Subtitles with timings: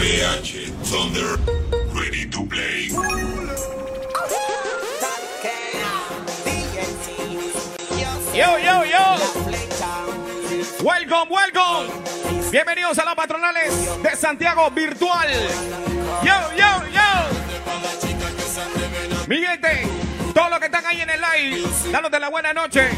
[0.00, 1.36] PH Thunder,
[1.92, 2.88] ready to play.
[8.32, 9.18] Yo, yo, yo.
[10.82, 11.90] Welcome, welcome.
[12.50, 15.28] Bienvenidos a los patronales de Santiago Virtual.
[16.24, 17.02] Yo, yo, yo.
[19.26, 19.86] Mi gente,
[20.32, 22.88] todos los que están ahí en el live, dándote la buena noche.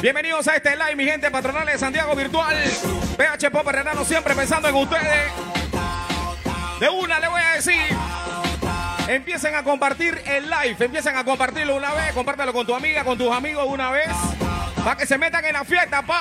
[0.00, 2.54] Bienvenidos a este live, mi gente, patronales de Santiago Virtual.
[3.16, 5.53] PH Pop Renano siempre pensando en ustedes.
[6.84, 7.96] De una le voy a decir.
[9.08, 13.16] Empiecen a compartir el live, empiecen a compartirlo una vez, compártelo con tu amiga, con
[13.16, 14.10] tus amigos una vez,
[14.84, 16.20] para que se metan en la fiesta, pa.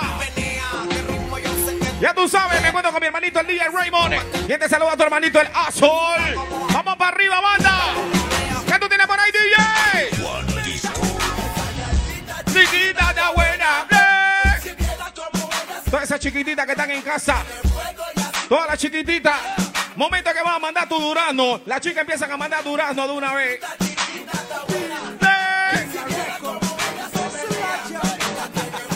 [2.00, 4.16] Ya tú sabes, me encuentro con mi hermanito el DJ Raymond.
[4.48, 5.90] Y te saluda a tu hermanito el Azul.
[6.72, 7.82] Vamos para arriba, banda.
[8.66, 10.14] ¿Qué tú tienes por ahí, DJ?
[12.54, 13.86] Chiquita de buena.
[15.92, 17.44] Todas esas chiquititas que están en casa.
[18.48, 19.63] Todas las chiquititas.
[19.96, 21.62] Momento que van a mandar tu durazno.
[21.66, 23.60] Las chicas empiezan a mandar durazno de una vez.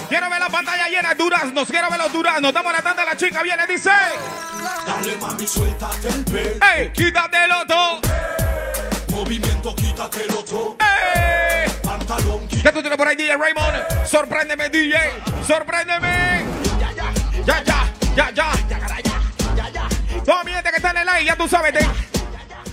[0.09, 1.67] Quiero ver la pantalla llena de duraznos.
[1.67, 2.49] Quiero ver los duraznos.
[2.49, 3.43] Estamos tratando la chica.
[3.43, 3.91] Viene, dice.
[4.87, 6.65] Dale mami, suéltate el pelo.
[6.75, 6.91] ¡Ey!
[6.93, 7.99] ¡Quítatelo todo!
[9.09, 10.77] Movimiento, quítatelo todo.
[10.79, 11.69] ¡Ey!
[11.83, 14.05] Pantalón, ¿Qué tú tienes por ahí, DJ Raymond?
[14.05, 14.97] Sorpréndeme, DJ.
[15.45, 16.45] Sorpréndeme.
[17.45, 19.16] Ya, ya, ya, ya.
[20.27, 21.87] Toda mi gente que está en el live, ya tú sabes, te-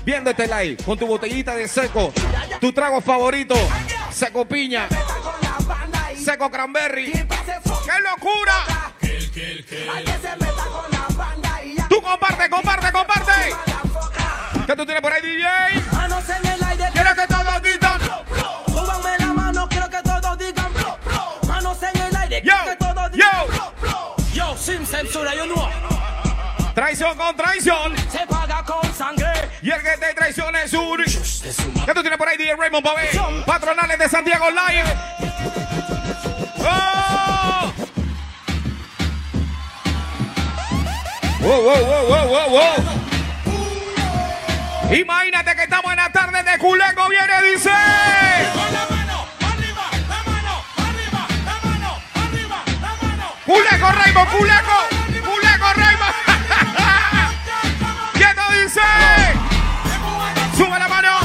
[0.05, 2.13] viendo este live con tu botellita de seco,
[2.61, 3.55] tu trago favorito,
[4.11, 4.89] seco piña,
[6.23, 7.13] seco cranberry.
[7.13, 8.93] ¡Qué locura!
[11.89, 13.33] Tú comparte, comparte, comparte.
[14.67, 15.47] ¿Qué tú tienes por ahí, DJ?
[15.93, 18.01] Manos en el aire, Quiero que todos digan.
[18.67, 20.73] súbanme la mano, quiero que todos digan.
[21.47, 23.31] Manos en el aire, Yo, quiero que todos digan.
[23.47, 24.17] yo.
[24.33, 25.84] Yo, sin censura, yo no.
[26.75, 27.95] Traición con traición.
[28.11, 29.33] Se paga con sangre.
[29.63, 31.05] Y el que te traiciona es un.
[31.05, 33.11] ¿Qué tú tienes por ahí, DJ Raymond, pa' ver?
[33.47, 34.85] Patronales de Santiago Live.
[36.59, 37.73] ¡Oh!
[41.41, 42.75] Wow, wow, wow, wow, wow, wow.
[44.93, 47.71] Imagínate que estamos en la tarde de Culeco, viene, dice.
[53.47, 55.04] Culeco, Raymond, Culeco,
[58.75, 58.87] dice?
[60.57, 61.21] Sube la mano.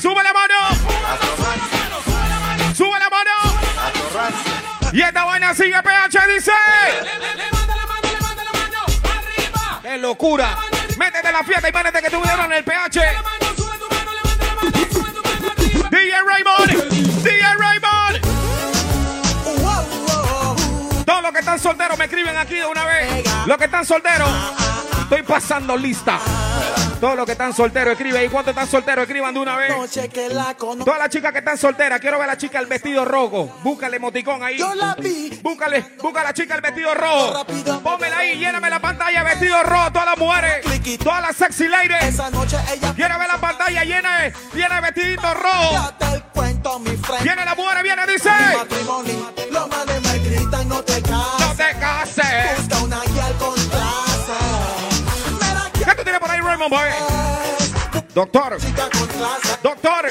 [0.00, 0.54] Sube la mano.
[2.74, 3.30] Sube la mano.
[4.92, 6.52] Y esta vaina sigue PH, dice.
[9.82, 10.56] ¡Qué locura!
[10.96, 13.00] Métete la fiesta y métete que tuvieron el PH.
[15.90, 16.70] DJ Raymond.
[17.22, 18.20] DJ Raymond.
[21.04, 23.24] Todos los que están solteros me escriben aquí de una vez.
[23.46, 24.28] Los que están solteros,
[25.10, 26.20] estoy pasando lista.
[27.00, 28.24] Todos los que están solteros escriben.
[28.24, 29.04] ¿Y cuántos están solteros?
[29.04, 29.74] Escriban de una vez.
[30.84, 33.46] Todas las chicas que están solteras, quiero ver a la chica el vestido rojo.
[33.62, 34.58] Búscale emoticón ahí.
[34.58, 35.40] Yo la vi.
[35.42, 37.44] Búscale, busca a la chica el vestido rojo.
[37.82, 42.02] Pónmela ahí, lléname la pantalla, vestido rojo, todas las mujeres, todas las sexy ladies.
[42.02, 45.92] Esa noche ella Quiero ver la pantalla llena de, llena de vestidito rojo.
[47.22, 48.30] Viene la mujer, viene, dice.
[50.68, 51.56] No te No cases.
[51.56, 52.58] te cases.
[52.68, 53.59] Busca una guía con
[56.60, 56.90] tú tienes por ahí, Raymond Boy?
[58.14, 59.58] Doctor, chica con clase.
[59.62, 60.10] doctor.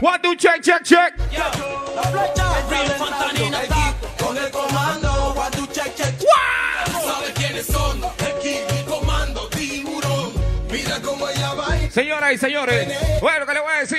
[0.00, 1.14] One, two, check, check, check.
[4.32, 5.07] La
[11.98, 13.98] Señoras y señores, bueno, ¿qué le voy a decir?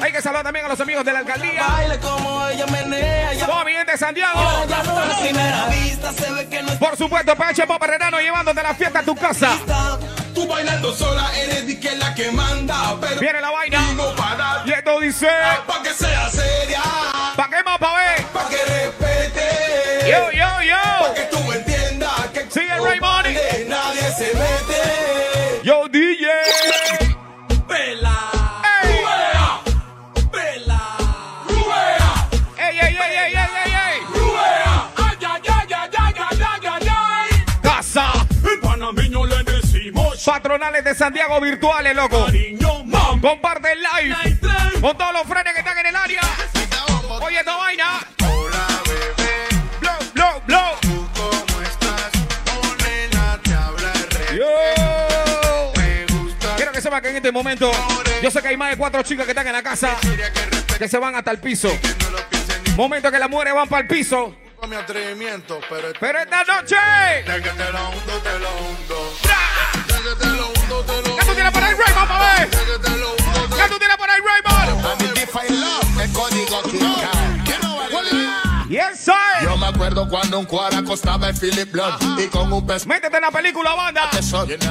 [0.00, 1.62] Hay que saludar también a los amigos de la alcaldía.
[3.66, 4.40] Mi gente de Santiago.
[6.50, 9.58] que Por supuesto, PH Pop Renano llevándote la fiesta a tu casa.
[10.34, 12.94] Tú bailando sola, eres que la que manda.
[13.20, 13.86] Viene la vaina.
[14.64, 15.28] Y esto dice.
[15.66, 16.80] Pa' que sea seria.
[17.36, 18.22] ¿Pa' qué más, pa' ver?
[18.28, 20.10] Pa' que respete.
[20.10, 21.14] Yo, yo, yo.
[21.14, 23.26] Que tú entiendas que Sigue Raymond.
[23.68, 25.13] nadie se mete.
[40.24, 42.26] Patronales de Santiago virtuales, loco.
[43.20, 44.38] Comparte el live.
[44.80, 46.20] Con todos los frenes que están en el área.
[47.20, 48.00] Oye, esta vaina.
[48.26, 49.46] Hola bebé,
[49.80, 50.76] Blow, blow, blow.
[50.80, 52.10] ¿tú cómo estás?
[52.54, 54.38] Morena, te habla el rey.
[54.38, 55.72] Yo.
[55.76, 57.70] Me gusta Quiero que sepan que en este momento
[58.22, 59.96] yo sé que hay más de cuatro chicas que están en la casa
[60.78, 61.70] que se van hasta el piso.
[62.76, 64.34] Momento que las mujeres van para el piso.
[64.56, 66.76] con mi atrevimiento, pero Pero esta noche.
[67.26, 68.20] ya que te la hundo
[70.20, 72.50] ¿Qué tú tienes por ahí, Raymond,
[73.56, 75.00] ¿Qué tú tienes por ahí, Raymond?
[75.00, 77.43] Identify love, el código
[79.84, 83.30] recuerdo cuando un cuara costaba el Philip Blood y con un peso Métete en la
[83.30, 84.10] película, banda.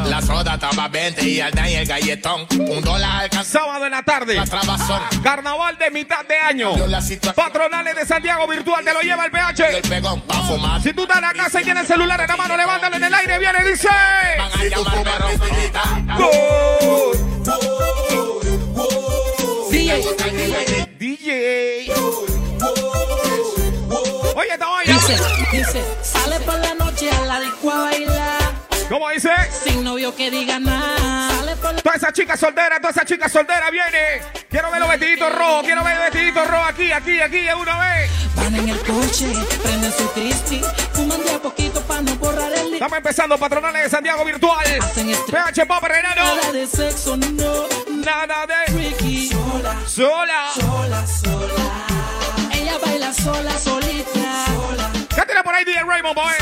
[0.06, 2.48] La soda estaba 20 y al y el galletón.
[2.52, 4.36] Un dólar alcanzaba Sábado en la tarde.
[4.36, 5.02] la trabazón.
[5.24, 6.76] Carnaval de mitad de año.
[6.76, 6.88] Yo
[7.34, 9.88] Patronales de Santiago Virtual te lo lleva el PH.
[9.88, 10.82] pegón pa' fumar.
[10.82, 13.04] Si tú estás en la casa y tienes el celular en la mano, levántalo en
[13.04, 13.90] el aire, viene y dice.
[14.38, 15.64] Van a llamarme.
[21.00, 21.83] DJ,
[24.54, 25.18] Dice,
[25.52, 28.40] dice, sale por la noche a la disco a bailar,
[28.88, 29.32] ¿Cómo dice?
[29.64, 31.30] sin novio que diga nada.
[31.82, 34.22] Toda esa chica soltera, toda esa chica soltera viene.
[34.52, 37.80] Quiero ver los vestiditos rojos, quiero ver los vestiditos rojos aquí, aquí, aquí, de una
[37.80, 38.12] vez.
[38.36, 39.34] van en el coche,
[39.64, 40.62] prenden su Cristi,
[40.94, 44.66] fuman de a poquito para no borrar el Estamos empezando Patronales de Santiago Virtual.
[44.66, 46.36] PH Pop Renano.
[46.36, 47.66] Nada de sexo, no,
[48.06, 49.30] Nada de Ricky.
[49.30, 50.52] Sola, sola.
[50.54, 51.06] sola,
[53.14, 53.52] sola.
[53.58, 54.46] Solita.
[54.46, 56.34] Sola, ¿Qué tiene por ahí DJ Raymond, boy?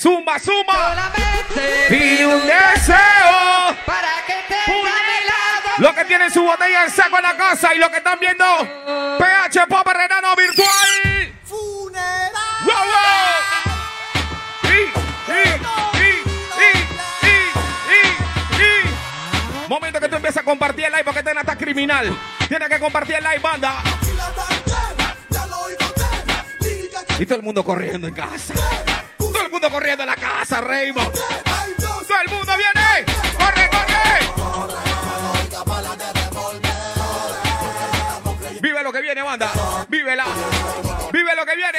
[0.00, 1.12] Zumba, zumba.
[1.88, 3.76] Pide un deseo.
[3.84, 4.34] para que
[5.26, 5.70] lado.
[5.78, 8.44] Lo que tienen su botella en saco en la casa y lo que están viendo.
[9.18, 10.77] PH Pop Renano Virtual.
[20.48, 22.18] Compartir el live porque esta está criminal.
[22.48, 23.82] Tienes que compartir el live, banda.
[27.18, 28.54] Y todo el mundo corriendo en casa.
[29.18, 31.12] Todo el mundo corriendo en la casa, Raymond.
[31.12, 33.04] Todo el mundo viene.
[33.36, 34.20] ¡Corre, corre!
[38.62, 39.52] Vive lo que viene, banda.
[39.88, 40.24] Vívela.
[41.12, 41.78] Vive lo que viene.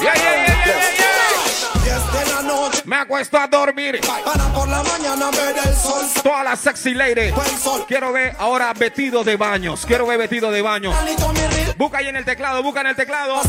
[0.00, 0.41] Yeah, yeah, yeah,
[2.92, 4.02] Me acuesto a dormir.
[4.02, 6.06] para por la mañana ver el sol.
[6.22, 6.94] Todas las sexy
[7.58, 7.86] sol.
[7.88, 9.86] Quiero ver ahora vestido de baños.
[9.86, 10.94] Quiero ver vestido de baños.
[11.78, 13.40] Busca ahí en el teclado, busca en el teclado.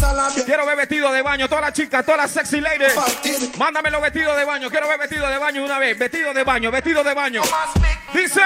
[0.46, 1.50] Quiero ver vestido de baño.
[1.50, 2.96] Todas las chicas, todas las sexy ladies.
[3.58, 4.70] Mándame los vestidos de baño.
[4.70, 6.00] Quiero ver vestido de baño una vez.
[6.00, 7.42] Vestido de baño, vestido de baño.
[8.14, 8.40] Dice.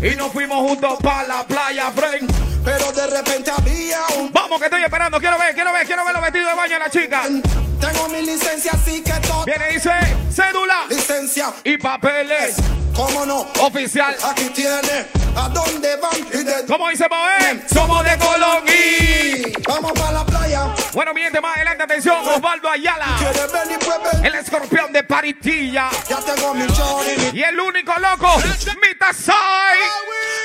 [0.00, 2.32] Y nos fuimos juntos para la playa, friend.
[2.64, 4.32] pero de repente había un.
[4.32, 5.20] Vamos que estoy esperando.
[5.20, 7.67] Quiero ver, quiero ver, quiero ver los vestidos de baño de la chica.
[7.80, 9.44] Tengo mi licencia, así que todo.
[9.44, 9.90] Viene y dice
[10.30, 12.56] cédula Licencia, y papeles
[12.98, 13.46] cómo no.
[13.60, 14.16] oficial.
[14.24, 17.62] Aquí tiene a dónde van ¿Cómo dice Boé?
[17.72, 19.52] Somos de Colón y...
[19.68, 20.74] Vamos para la playa.
[20.92, 23.16] Bueno, mi gente, más adelante, atención, Osvaldo Ayala.
[23.18, 24.24] ¿Quieres venir, pues.
[24.24, 25.90] El escorpión de Paritilla.
[26.08, 27.30] Ya tengo mi chori.
[27.32, 28.36] Y el único loco,
[28.82, 29.36] Mitasai.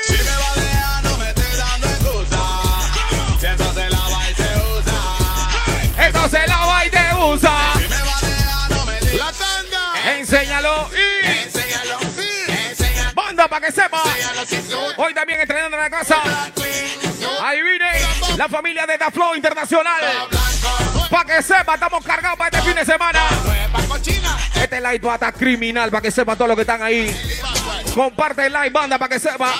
[0.06, 2.38] Si me va no me esté dando excusa.
[3.40, 4.48] Si eso se lava y se
[4.78, 6.06] usa.
[6.06, 6.90] Esto se lava y
[7.26, 7.72] usa.
[7.74, 9.24] Si me va a dejar, no me diga.
[9.24, 10.12] La tanga.
[10.18, 11.26] Enséñalo y...
[11.26, 11.98] Enséñalo.
[12.48, 13.14] Enséñalo.
[13.14, 14.02] Banda para que sepa.
[14.96, 16.22] Hoy también entrenando en la casa.
[17.42, 17.86] Ahí viene
[18.36, 20.28] la familia de Da Flow Internacional.
[21.10, 23.20] Para que sepa, estamos cargados para este fin de semana.
[24.54, 27.14] Este live va a estar criminal para que sepa todos los que están ahí.
[27.94, 29.52] Comparte el live, banda, para que sepa.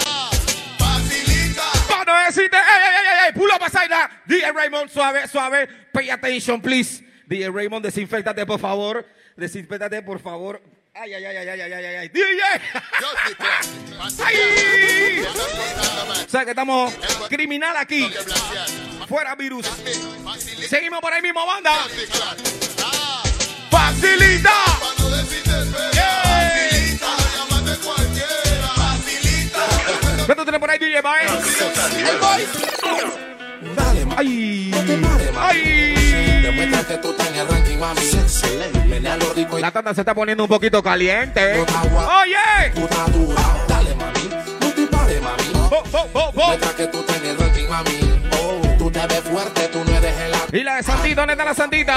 [0.78, 1.62] Facilita.
[1.88, 4.08] Para no decirte, ey, ey, ey, ey, pull up a side now.
[4.26, 5.68] DJ Raymond, suave, suave.
[5.92, 7.03] Pay attention, please.
[7.26, 9.06] DJ Raymond, desinfectate, por favor.
[9.36, 10.60] Desinfectate, por favor.
[10.94, 12.08] Ay, ay, ay, ay, ay, ay, ay, ay.
[12.08, 12.42] DJ.
[14.24, 15.24] ¡Ay!
[16.24, 16.94] O sea que estamos
[17.28, 18.08] criminal aquí.
[19.08, 19.66] Fuera virus.
[20.68, 21.74] Seguimos por ahí mismo, banda.
[23.70, 24.52] Facilita.
[30.26, 31.26] ¿Cuánto tenés por ahí, DJ Bye?
[34.16, 34.70] ¡Ay!
[35.36, 36.03] ¡Ay!
[36.64, 38.00] Que tú estás en el ranking, mami.
[38.88, 41.60] Menea lo rico y La tanda se está poniendo un poquito caliente.
[41.60, 42.72] ¡Oye!
[42.74, 43.42] tú estás dura.
[43.68, 44.30] Dale, mami.
[44.60, 45.42] No te pares, mami.
[45.52, 46.40] Bo, bo, bo, bo.
[46.40, 48.13] Demuestra que tú estás en el ranking, mami.
[50.54, 51.96] Y la de Santita, ¿dónde está la Santita?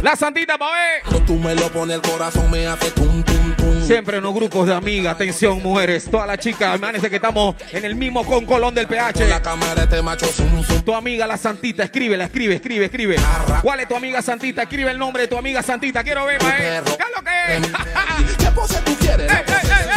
[0.00, 1.00] La Santita, Bae.
[1.02, 3.82] Cuando tú me lo pones, el corazón me hace tum, tum, tum.
[3.84, 7.84] Siempre en los grupos de amigas, atención mujeres, todas las chicas, imagínense que estamos en
[7.84, 9.42] el mismo concolón del Con la PH.
[9.42, 10.82] cámara este macho zum, zum.
[10.82, 13.16] Tu amiga la Santita, escríbela, escribe, escribe, escribe.
[13.60, 14.62] ¿Cuál es tu amiga Santita?
[14.62, 16.04] Escribe el nombre de tu amiga Santita.
[16.04, 16.58] Quiero ver, mae.
[16.58, 16.84] ¿Qué es
[17.16, 18.36] lo que es?
[18.36, 19.32] ¿Qué pose tú quieres?
[19.32, 19.95] ¡Ey, ey, ey,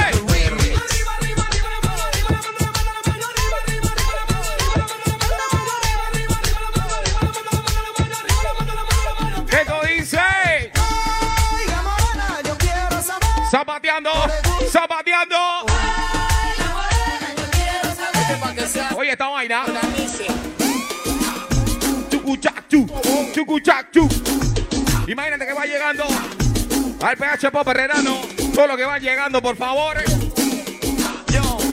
[13.50, 14.12] Zapateando,
[14.72, 15.36] zapateando.
[18.96, 19.63] Oye, esta vaina.
[22.12, 22.86] Chucuchachu,
[23.34, 24.08] chucuchachu.
[25.08, 26.03] Imagínate que va llegando
[27.01, 28.22] al PH Pop Herrerano.
[28.53, 29.98] Todo lo que va llegando, por favor.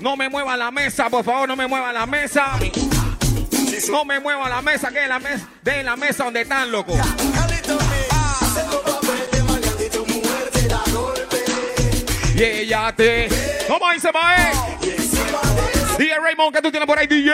[0.00, 2.58] No me muevan la mesa, por favor, no me muevan la mesa.
[3.90, 6.72] No me muevo a la mesa, que es la mesa, de la mesa donde están,
[6.72, 6.96] loco.
[12.36, 13.28] Y ella te.
[13.66, 14.52] ¿Cómo dice, Mae?
[15.96, 17.32] DJ Raymond, ¿qué tú tienes por ahí, DJ?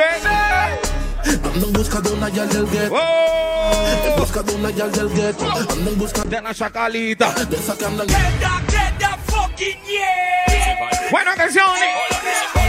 [1.53, 2.85] Ando en busca de una yal del gueto.
[2.85, 4.17] En ¡Oh!
[4.17, 5.45] busca de una yal del gueto.
[5.51, 7.33] Ando en busca De la chacalita.
[7.33, 8.07] de esa que andan.
[11.11, 11.67] Bueno, atención.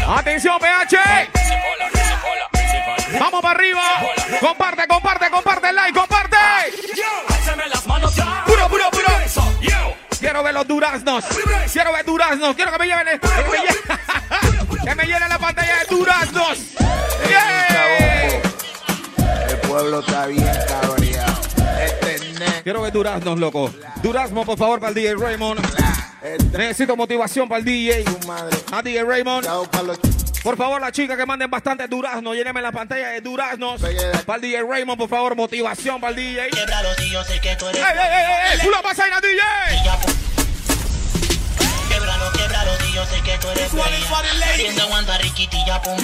[0.07, 0.97] Atención, PH.
[3.19, 3.81] Vamos para arriba.
[4.39, 6.37] Comparte, comparte, comparte el like, comparte.
[10.23, 11.25] Quiero ver los duraznos.
[11.73, 12.55] Quiero ver duraznos.
[12.55, 13.07] Quiero que me lleven.
[13.09, 16.57] el- Que me, lle- que me llenen la pantalla de duraznos.
[17.29, 18.41] ¡Yeah!
[19.49, 21.41] El pueblo está bien cabreado.
[22.63, 23.69] Quiero ver duraznos, loco.
[24.01, 25.59] Durazno, por favor, para el DJ Raymond.
[26.57, 28.05] Necesito motivación para el DJ.
[28.71, 29.45] A DJ Raymond.
[30.41, 33.81] Por favor, la chica que manden bastante duraznos, lléneme la pantalla de duraznos.
[34.25, 36.45] Para el DJ Raymond, por favor, motivación para el DJ.
[36.45, 38.53] ¡Ey, yo sé que tú eres ey, ey!
[38.53, 38.59] ey!
[38.61, 39.39] ¡Pulo pasa ahí la DJ!
[41.89, 43.71] Quebralo, quebralo si yo sé que tú eres
[44.81, 45.97] aguanta riquitilla pum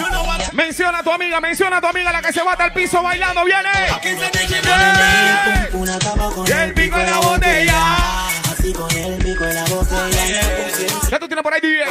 [0.54, 3.44] Menciona a tu amiga, menciona a tu amiga la que se bata al piso bailando,
[3.44, 3.70] viene.
[5.72, 8.29] Con Y el pico en la botella.
[8.70, 10.42] Así con el pico en la botella
[11.10, 11.86] ¿Qué tú tienes por ahí, DJ?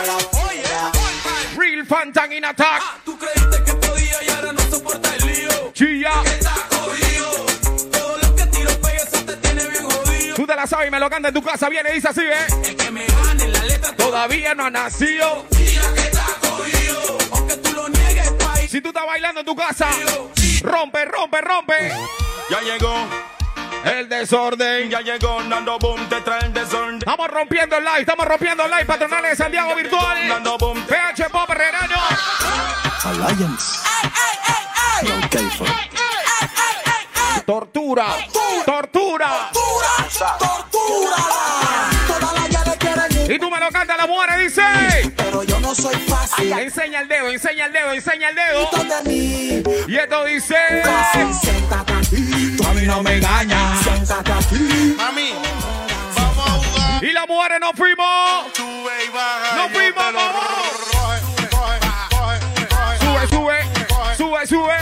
[1.56, 2.82] Real Fantan in attack.
[3.04, 5.72] Tú creíste que podía y ahora no soporta el lío.
[5.72, 6.22] Chilla.
[6.24, 7.46] Está jodido.
[7.90, 10.36] Todo lo que tiro pegue eso te tiene bien jodido.
[10.36, 11.68] Tú te la sabes y me lo canta en tu casa.
[11.68, 12.46] Viene y dice así, ¿eh?
[12.64, 15.46] El que me gane la letra Todavía no ha nacido.
[15.48, 17.18] todavía que está jodido.
[17.32, 18.70] Aunque tú lo niegues, país.
[18.70, 19.88] Si tú estás bailando en tu casa,
[20.62, 21.92] rompe, rompe, rompe.
[22.50, 23.08] Ya llegó,
[23.84, 24.90] El desorden.
[24.90, 26.98] ya llegó, Nando Boom, te trae el desorden.
[26.98, 28.84] Estamos rompiendo el live, estamos rompiendo el live.
[28.84, 30.28] Patronales de Santiago Virtual.
[30.28, 31.96] Nando Boom, PH Pop Herrerano.
[33.04, 33.78] Alliance.
[35.02, 35.68] No K-Funk.
[37.46, 38.06] Tortura.
[38.66, 39.50] Tortura.
[42.06, 44.62] Todas las llaves quieren ir, Y tú me lo cantas, la mujer dice.
[45.16, 46.52] pero yo no soy fácil.
[46.52, 48.68] Enseña el dedo, enseña el dedo, enseña el dedo.
[49.86, 50.56] Y esto dice.
[52.88, 53.82] No me engañas.
[53.82, 54.94] Siéntate aquí.
[54.96, 55.34] Mami,
[56.16, 57.04] vamos a jugar.
[57.04, 58.46] Y las mujeres nos fuimos.
[58.54, 59.56] Sube y baja.
[59.56, 60.34] Nos yo fuimos, vamos.
[61.50, 62.40] coge,
[62.98, 63.58] Sube, sube.
[64.16, 64.76] Sube, sube.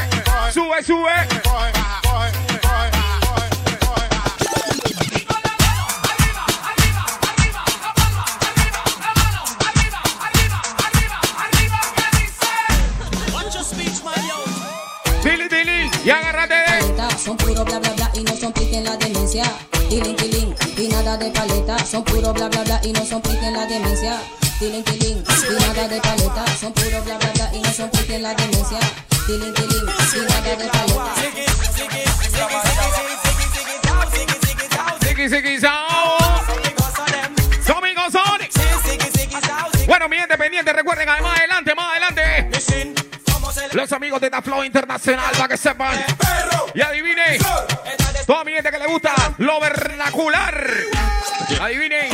[0.52, 2.05] Sube, sube.
[22.26, 24.20] Puro bla bla bla y no son pique en la demencia.
[24.58, 28.16] Tilín, tilín, y nada de paleta, son puro bla bla bla y no son pique
[28.16, 28.78] en la demencia.
[29.26, 31.14] Tilín, tilín, y nada de paleta.
[35.02, 36.16] Siki, siki, sao.
[37.66, 38.50] Domingo Sonic.
[39.86, 42.50] Bueno, mi gente pendiente, recuerden, ah, más adelante, más adelante.
[43.72, 46.04] Los amigos de The Flow Internacional, para que sepan.
[46.74, 47.38] Y adivinen.
[48.26, 50.95] Toda mi gente que le gusta lo vernacular.
[51.60, 52.10] Adivinen.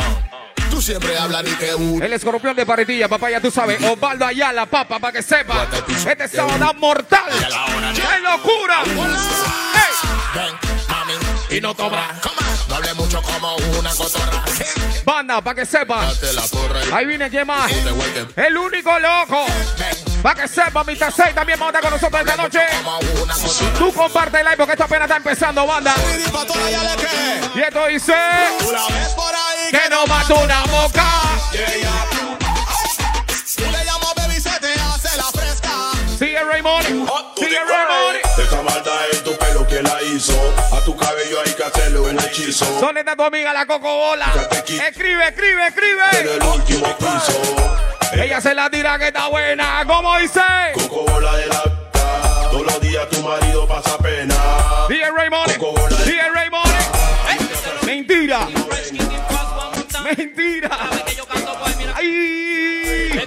[0.69, 2.05] Tú siempre hablas ni te gusta.
[2.05, 3.81] El escorpión de paretilla, papá, ya tú sabes.
[3.83, 5.67] Osvaldo Ayala, papá, para que sepa.
[5.87, 7.31] Este sábado mortal.
[7.93, 8.83] ¡Qué locura!
[8.83, 10.09] ¡Ey!
[10.33, 10.55] Ven,
[10.89, 11.13] mami,
[11.55, 12.19] y no cobra.
[12.67, 14.43] No hable mucho como una cotorra.
[15.05, 16.05] Banda, para que sepa.
[16.05, 17.71] Date la porra y Ahí viene, ¿quién más?
[18.35, 19.45] El único loco.
[20.23, 21.11] Para que sepa, Mr.
[21.11, 22.61] 6 también va a estar con nosotros esta noche.
[23.77, 25.93] Tú comparte el live porque esto apenas está empezando, banda.
[27.53, 28.15] Y esto dice
[29.69, 31.03] que no mató una fresca.
[36.17, 36.85] Sigue Raymond.
[37.35, 38.17] Sigue Raymond.
[38.37, 40.33] Esa maldad en tu pelo que la hizo.
[40.71, 42.65] A tu cabello hay que hacerle un hechizo.
[42.79, 44.27] ¿Dónde está tu amiga la cocobola?
[44.51, 46.35] Escribe, escribe, En escribe.
[46.37, 47.82] el último piso.
[48.15, 49.83] Ella se la tira que está buena.
[49.87, 50.41] ¿Cómo dice?
[50.73, 51.61] Coco bola de la.
[52.51, 54.35] Todos los días tu marido pasa pena.
[54.87, 55.51] Sigue Raymond.
[56.03, 56.73] Sigue Raymond.
[57.85, 58.47] Mentira.
[60.03, 60.69] Mentira.
[61.95, 63.19] Ay.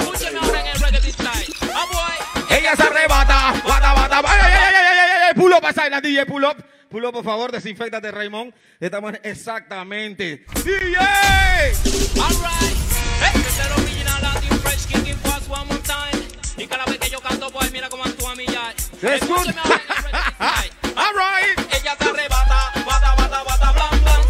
[2.51, 3.55] Ella se arrebata.
[3.67, 4.19] Bata, bata.
[4.25, 5.35] Ay, ay, ay, ay, ay, ay.
[5.35, 6.57] Pull up, la DJ, pull up.
[6.89, 8.55] Pull up, por favor, desinfectate, Raymond.
[8.79, 10.45] Estamos en- exactamente.
[10.65, 10.97] DJ.
[12.21, 13.06] All right.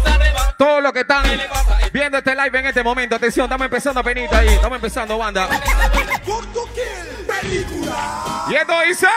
[0.03, 0.55] Se arrebata.
[0.57, 1.23] Todos los que están
[1.91, 5.47] viendo este live en este momento, atención, estamos empezando penita ahí, estamos empezando, banda.
[8.49, 9.07] Y esto dice.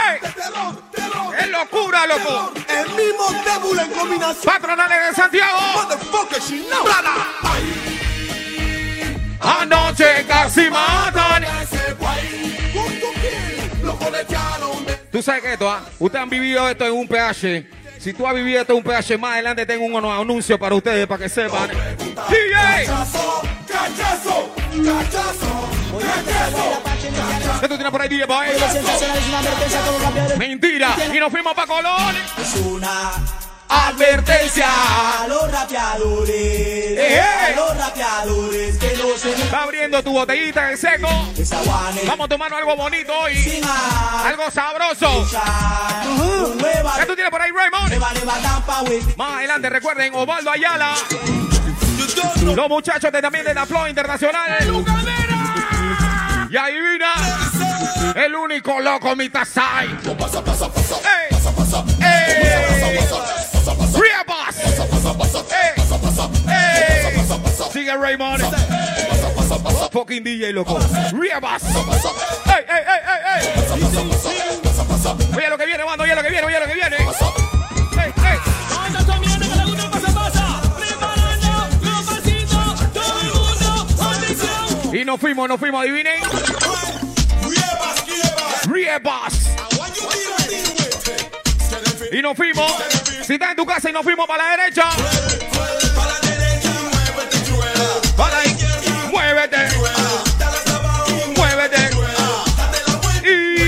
[1.38, 2.52] Es locura, loco.
[2.68, 4.54] El mismo débil en combinación.
[4.54, 5.58] Patronales de Santiago.
[9.40, 11.44] Anoche casi matan.
[15.10, 15.84] Tú sabes que esto, ¿ah?
[15.98, 17.66] Ustedes han vivido esto en un PH.
[17.98, 21.06] Si tú has vivido esto en un PH, más adelante tengo unos anuncios para ustedes,
[21.06, 21.68] para que sepan.
[21.68, 22.86] DJ.
[22.86, 24.54] cachazo, cachazo,
[24.84, 25.70] cachazo,
[26.02, 26.80] cachazo.
[27.60, 28.46] ¿Qué tú tienes por ahí, DJ Boy?
[30.38, 30.96] Mentira.
[31.12, 32.16] Y nos fuimos para Colón.
[32.40, 33.12] Es una
[33.70, 34.66] Advertencia.
[35.22, 36.34] a los rapeadores.
[36.98, 41.08] Eh, A los rapeadores que no se Está abriendo tu botellita de seco.
[42.06, 43.62] Vamos a tomarnos algo bonito hoy.
[44.24, 45.28] Algo sabroso.
[46.98, 47.94] ¿Qué tú tienes por ahí, Raymond?
[49.16, 50.94] Más adelante, recuerden, Osvaldo Ayala.
[52.42, 54.84] Los muchachos de, también de la Flow Internacional.
[56.50, 57.12] Y adivina,
[58.16, 59.86] el único loco Mitasai.
[59.86, 61.36] ¡Ey!
[62.00, 62.40] ¡Ey!
[62.42, 63.39] Real
[65.02, 65.44] Boss.
[65.50, 65.82] ¡Ey!
[66.48, 67.14] ¡Ey!
[67.72, 68.42] Sigue Raymond.
[69.92, 70.78] Fucking DJ, loco.
[71.12, 71.62] Real Boss.
[71.64, 73.48] ¡Ey, ey, ey, ey, ey!
[75.36, 76.96] Oye lo que viene, mando, oye lo que viene, oye lo que viene.
[76.96, 78.12] ¡Ey,
[84.92, 85.00] ey!
[85.00, 86.20] Y nos fuimos, nos fuimos, adivinen.
[88.68, 89.50] Riebas.
[92.12, 92.72] Y nos fuimos.
[93.24, 94.84] Si estás en tu casa y nos fuimos para la derecha.
[98.16, 98.56] Para ahí.
[99.10, 99.68] Muévete.
[101.36, 101.90] Muévete.
[103.22, 103.58] Y.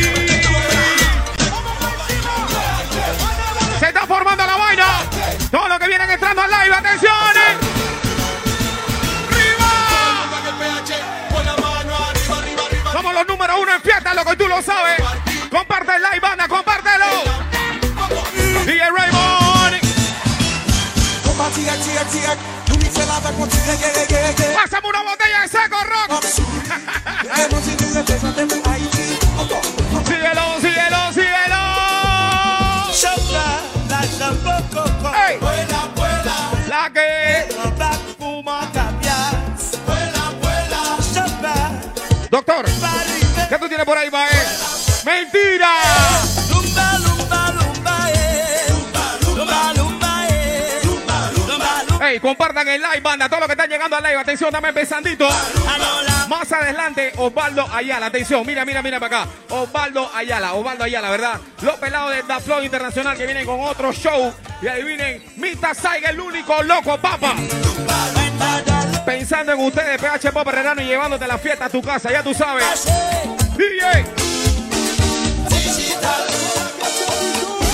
[3.79, 4.87] Se está formando la vaina.
[5.51, 7.13] Todo lo que vienen entrando al live, atención.
[12.93, 15.01] Somos los número uno en fiesta, loco, y tú lo sabes.
[15.49, 16.82] Comparte el live, banda, compártelo.
[24.55, 26.23] Pásame una botella de seco, rock.
[30.07, 31.63] Síguelo, síguelo, síguelo.
[35.29, 35.39] Ey.
[36.69, 37.32] La que
[52.23, 53.29] compartan el live, banda.
[53.29, 54.17] Todo lo que está llegando al live.
[54.17, 55.29] Atención, dame empezandito.
[56.29, 58.07] Más adelante, Osvaldo Ayala.
[58.07, 59.31] Atención, mira, mira, mira para acá.
[59.51, 61.41] Osvaldo Ayala, Osvaldo Ayala, ¿verdad?
[61.61, 64.33] Los pelados de Da Flow Internacional que vienen con otro show.
[64.63, 67.35] Y adivinen, Mita Saiga, el único loco, papa.
[69.05, 72.33] Pensando en ustedes, PH Pop Herrerano y llevándote la fiesta a tu casa, ya tú
[72.33, 72.87] sabes.
[73.57, 74.05] DJ.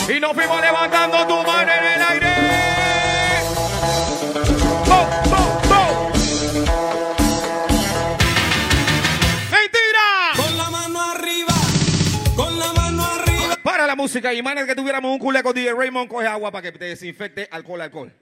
[0.09, 2.03] Y nos fuimos levantando tu mano en el
[13.99, 16.85] música, y manes que tuviéramos un culé con DJ Raymond, coge agua para que te
[16.85, 18.13] desinfecte alcohol, alcohol.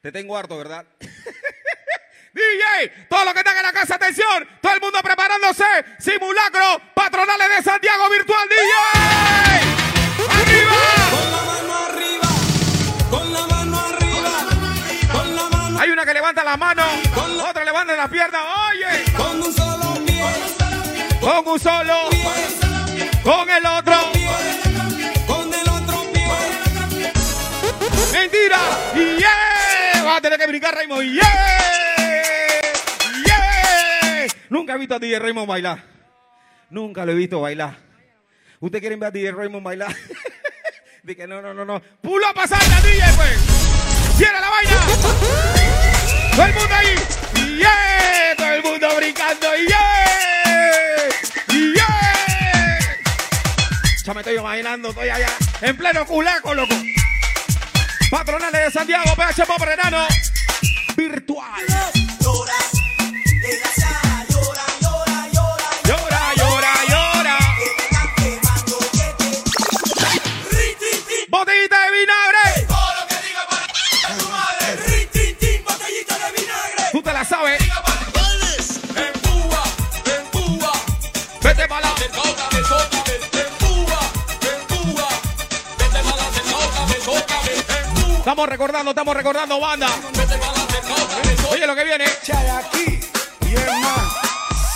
[0.00, 0.86] Te tengo harto, ¿verdad?
[2.32, 5.64] DJ, todo lo que están en la casa, atención, todo el mundo preparándose,
[5.98, 8.72] simulacro, patronales de Santiago Virtual, DJ.
[10.30, 10.72] ¡Arriba!
[11.10, 12.28] Con la mano arriba,
[13.10, 14.30] con la mano arriba,
[15.12, 16.84] con la mano Hay una que levanta la mano,
[17.48, 20.24] otra levanta la pierna, oye, con un solo pie,
[21.20, 22.10] con un solo,
[23.24, 23.85] con el otro,
[28.16, 28.58] mentira,
[28.94, 32.62] yeah, vas a tener que brincar Raymond, yeah,
[33.26, 34.26] yeah.
[34.48, 35.82] Nunca he visto a DJ Raymond bailar,
[36.70, 37.76] nunca lo he visto bailar.
[38.58, 39.94] ¿Usted quiere ver a DJ Raymond bailar?
[41.02, 41.80] Dije, no, no, no, no.
[42.00, 43.38] Pulo a pasar la DJ, pues.
[44.16, 44.80] Cierra la vaina.
[46.34, 46.94] Todo el mundo ahí.
[47.58, 48.34] Yeah.
[48.36, 49.46] Todo el mundo brincando.
[49.56, 51.08] Yeah.
[51.74, 52.88] Yeah.
[54.04, 55.28] Ya me estoy imaginando, estoy allá.
[55.60, 56.74] En pleno culaco, loco.
[58.16, 60.06] Patronales de Santiago, PH Pop Renano.
[60.96, 62.05] Virtual.
[88.36, 89.88] Estamos recordando, estamos recordando, banda.
[91.50, 92.04] Oye lo que viene.
[92.22, 93.00] Chay aquí
[93.48, 94.12] y es más.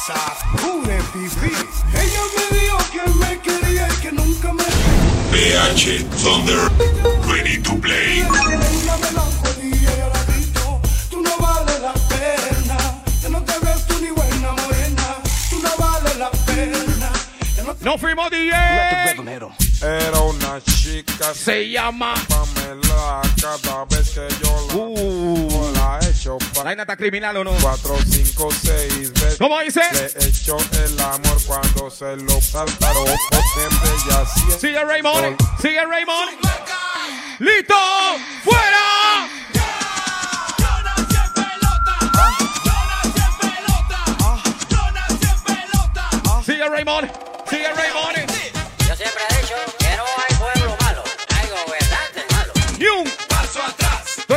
[0.07, 1.55] Sacude pipí.
[1.92, 4.64] Ella Ella me dijo que me quería y que nunca me
[5.31, 6.70] PH Thunder,
[7.29, 8.30] ready to play.
[21.35, 22.14] Se llama.
[22.29, 25.73] Pamela cada vez que yo la Uh.
[25.75, 27.53] la echo ¿La pa' está criminal o no?
[27.61, 29.38] 4, 5, 6 veces.
[29.38, 29.81] ¿Cómo dice?
[29.93, 34.40] Le echo el amor cuando se lo por siempre y así.
[34.61, 35.37] Sigue Raymond.
[35.61, 36.33] Sigue Raymond.
[37.38, 37.75] ¡Listo!
[38.45, 39.29] ¡Fuera!
[46.45, 46.45] Sigue Raymond.
[46.45, 47.30] Sigue Raymond.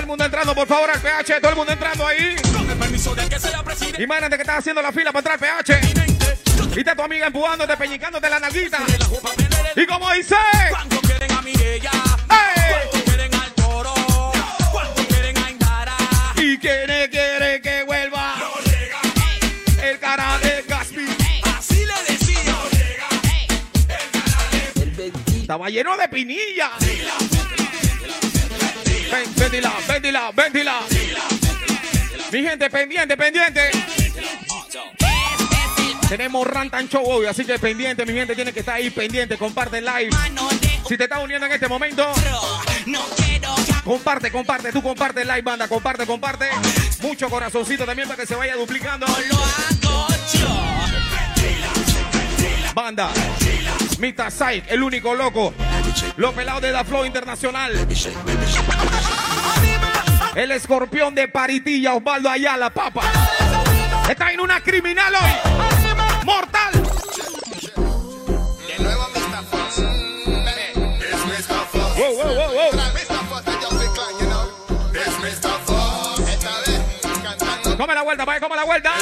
[0.03, 1.39] El mundo entrando, por favor, al PH.
[1.39, 2.35] Todo el mundo entrando ahí.
[2.53, 4.03] Con el permiso de que sea presidente.
[4.03, 6.75] Imagínate que estás haciendo la fila para entrar al PH.
[6.75, 8.79] Viste a tu amiga empujándote, peñicándote la nalguita.
[9.75, 10.35] Y como dice.
[10.69, 11.91] ¿Cuánto quieren a Mirella?
[12.29, 12.89] ¡Ey!
[12.91, 13.93] ¿Cuánto quieren al toro?
[14.71, 15.97] ¿Cuánto quieren a Indara?
[16.35, 18.35] ¿Y quién quiere que vuelva?
[19.81, 21.07] El cara de Gaspi.
[21.57, 22.55] Así le decía.
[25.41, 26.71] Estaba lleno de pinilla.
[29.13, 30.80] Ven, ventila, ventila, ventila.
[32.32, 33.69] Mi gente, pendiente, pendiente.
[36.10, 39.78] Tenemos Rantan Show hoy, así que pendiente, mi gente tiene que estar ahí pendiente, comparte
[39.78, 40.10] el live.
[40.88, 42.12] Si te estás uniendo en este momento,
[43.84, 46.49] comparte, comparte, tú comparte el live, banda, comparte, comparte.
[47.04, 49.06] Mucho corazoncito también para que se vaya duplicando.
[52.73, 53.12] Banda,
[53.99, 55.54] Mita Saik, el único loco.
[56.17, 57.88] Los pelados de la Flow Internacional.
[60.36, 63.04] El escorpión de Paritilla, Osvaldo Ayala, papa.
[64.10, 65.32] Está en una criminal hoy.
[66.26, 66.72] Mortal.
[68.67, 69.08] De nuevo.
[71.96, 72.84] Wow.
[77.78, 78.93] Come la vuelta, vaya, come la vuelta.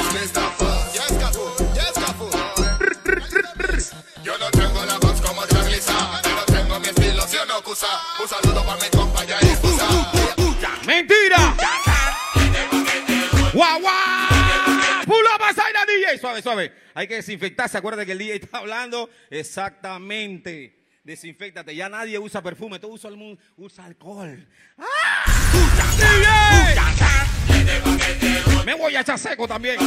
[16.41, 16.73] Suave.
[16.93, 17.77] Hay que desinfectarse.
[17.77, 20.80] Acuérdate que el DJ está hablando exactamente.
[21.04, 21.75] Desinfectate.
[21.75, 22.80] Ya nadie usa perfume.
[22.80, 24.47] Todo usa, el mundo, usa alcohol.
[24.77, 24.86] ¡Ah!
[28.65, 29.80] Me voy a echar seco también.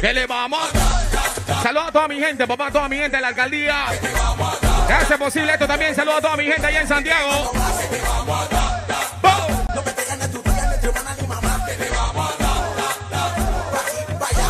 [0.00, 0.66] ¿Qué le vamos?
[1.62, 3.84] Saludos a toda mi gente, papá, a toda mi gente de la alcaldía.
[4.86, 5.94] Que hace posible esto también.
[5.94, 7.52] Saludos a toda mi gente allá en Santiago.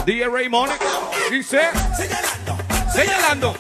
[0.07, 0.73] DJ Raymond
[1.31, 1.61] dice
[2.95, 3.55] señalando.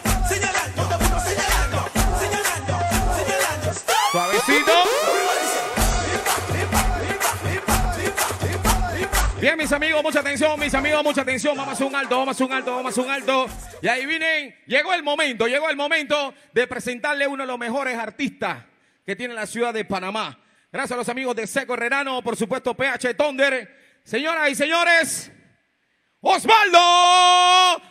[4.12, 4.99] Suavecito.
[9.40, 11.56] Bien, mis amigos, mucha atención, mis amigos, mucha atención.
[11.56, 13.46] Vamos a hacer un alto, vamos a hacer un alto, vamos a hacer un alto.
[13.80, 17.96] Y ahí vienen, llegó el momento, llegó el momento de presentarle uno de los mejores
[17.96, 18.66] artistas
[19.06, 20.38] que tiene la ciudad de Panamá.
[20.70, 24.00] Gracias a los amigos de Seco Herrerano, por supuesto, PH Thunder.
[24.04, 25.32] Señoras y señores,
[26.20, 26.78] Osvaldo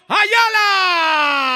[0.07, 1.49] Ayala.